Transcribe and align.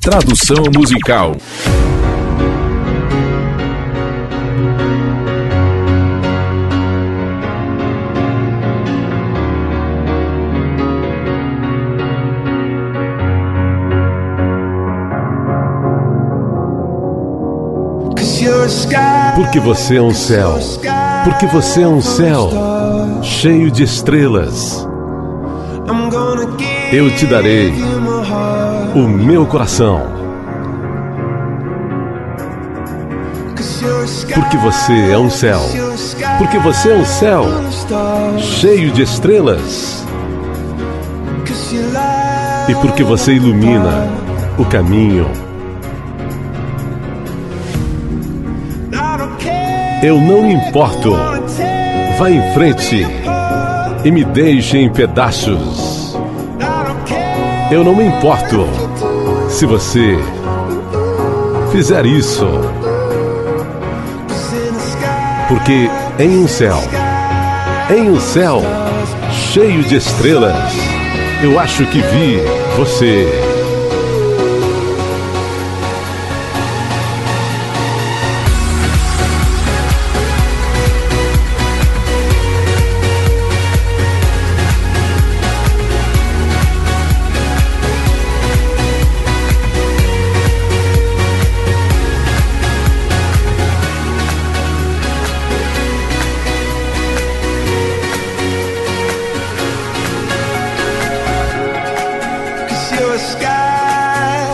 Tradução 0.00 0.64
musical. 0.74 1.36
Porque 19.34 19.60
você 19.60 19.96
é 19.96 20.02
um 20.02 20.14
céu. 20.14 20.58
Porque 21.24 21.46
você 21.48 21.82
é 21.82 21.86
um 21.86 22.00
céu 22.00 22.50
cheio 23.22 23.70
de 23.70 23.82
estrelas. 23.82 24.88
Eu 26.90 27.14
te 27.14 27.26
darei 27.26 27.74
o 28.94 29.08
meu 29.08 29.46
coração. 29.46 30.00
Porque 34.34 34.56
você 34.56 35.12
é 35.12 35.18
um 35.18 35.30
céu. 35.30 35.60
Porque 36.38 36.58
você 36.58 36.90
é 36.90 36.94
um 36.96 37.04
céu 37.04 37.44
cheio 38.38 38.90
de 38.90 39.02
estrelas. 39.02 40.04
E 42.68 42.74
porque 42.76 43.04
você 43.04 43.34
ilumina 43.34 44.08
o 44.58 44.64
caminho. 44.64 45.30
Eu 50.02 50.20
não 50.20 50.50
importo. 50.50 51.14
Vá 52.18 52.30
em 52.30 52.52
frente 52.54 53.06
e 54.04 54.10
me 54.10 54.24
deixe 54.24 54.78
em 54.78 54.90
pedaços. 54.90 55.99
Eu 57.70 57.84
não 57.84 57.94
me 57.94 58.04
importo 58.04 58.66
se 59.48 59.64
você 59.64 60.18
fizer 61.70 62.04
isso. 62.04 62.46
Porque 65.46 65.88
em 66.18 66.38
um 66.38 66.48
céu, 66.48 66.78
em 67.88 68.10
um 68.10 68.18
céu 68.18 68.60
cheio 69.52 69.84
de 69.84 69.96
estrelas, 69.96 70.72
eu 71.44 71.60
acho 71.60 71.86
que 71.86 72.00
vi 72.00 72.40
você. 72.76 73.49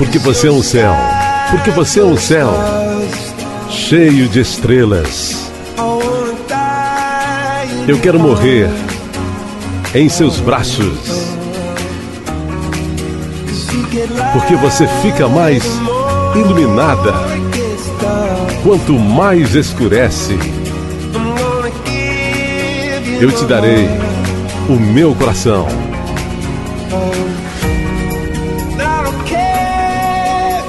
Porque 0.00 0.18
você 0.18 0.48
é 0.48 0.50
um 0.50 0.62
céu. 0.62 0.94
Porque 1.50 1.70
você 1.70 2.00
é 2.00 2.04
um 2.04 2.16
céu 2.16 2.50
cheio 3.68 4.30
de 4.30 4.40
estrelas. 4.40 5.52
Eu 7.86 8.00
quero 8.00 8.18
morrer 8.18 8.70
em 9.94 10.08
seus 10.08 10.40
braços. 10.40 11.36
Porque 14.32 14.56
você 14.56 14.88
fica 15.02 15.28
mais 15.28 15.62
iluminada 16.34 17.12
quanto 18.62 18.94
mais 18.94 19.54
escurece. 19.54 20.38
Eu 23.20 23.30
te 23.30 23.44
darei 23.44 23.86
o 24.66 24.80
meu 24.80 25.14
coração. 25.14 25.68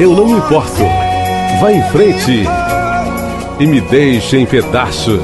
Eu 0.02 0.16
não 0.16 0.26
me 0.26 0.32
importo. 0.32 0.82
Vá 1.62 1.72
em 1.72 1.84
frente 1.92 2.44
e 3.60 3.68
me 3.68 3.80
deixe 3.82 4.36
em 4.36 4.48
pedaços. 4.48 5.22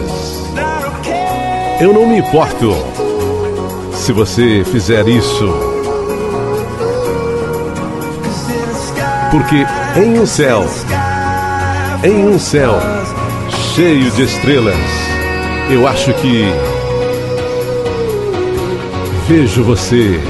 Eu 1.81 1.91
não 1.91 2.05
me 2.05 2.19
importo 2.19 2.75
se 3.91 4.11
você 4.11 4.63
fizer 4.65 5.07
isso. 5.07 5.51
Porque 9.31 9.65
em 9.99 10.19
um 10.19 10.27
céu, 10.27 10.63
em 12.03 12.27
um 12.27 12.37
céu 12.37 12.75
cheio 13.73 14.11
de 14.11 14.25
estrelas, 14.25 14.75
eu 15.71 15.87
acho 15.87 16.13
que 16.13 16.45
vejo 19.27 19.63
você. 19.63 20.21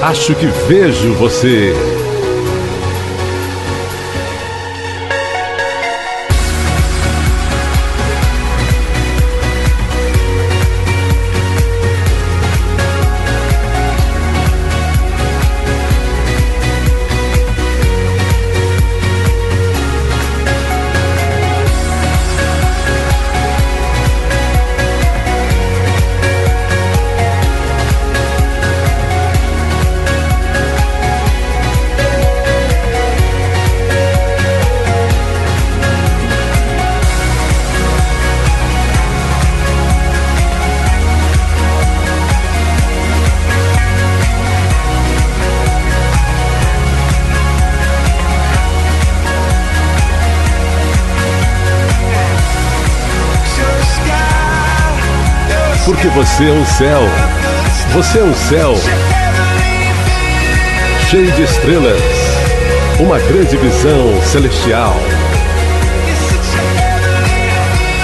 Acho 0.00 0.32
que 0.36 0.46
vejo 0.46 1.12
você. 1.14 1.97
Porque 55.88 56.06
você 56.08 56.44
é 56.44 56.52
um 56.52 56.66
céu. 56.66 57.00
Você 57.94 58.18
é 58.18 58.22
um 58.22 58.34
céu 58.34 58.74
cheio 61.08 61.32
de 61.32 61.44
estrelas. 61.44 62.02
Uma 63.00 63.18
grande 63.18 63.56
visão 63.56 64.20
celestial. 64.22 64.94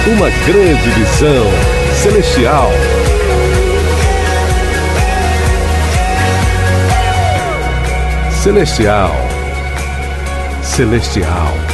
Uma 0.07 0.31
grande 0.47 0.89
visão 0.93 1.45
celestial. 1.95 2.71
Celestial. 8.43 9.15
Celestial. 10.63 11.74